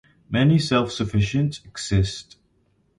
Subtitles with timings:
[0.31, 2.37] Many self-sufficient exist.